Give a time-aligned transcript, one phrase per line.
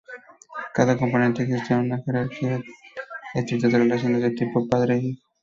[0.73, 2.59] Cada componente existe en una jerarquía
[3.35, 5.21] estricta de relaciones de tipo "padre-hijo".